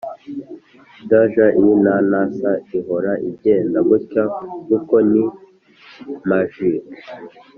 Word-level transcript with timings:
(djinns 1.09 2.67
ihora 2.77 3.13
igenda 3.29 3.79
gutya 3.89 4.23
kuko 4.67 4.95
ni 5.11 5.23
magic) 6.29 6.83